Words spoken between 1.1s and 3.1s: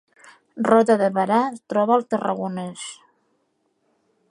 Berà es troba al Tarragonès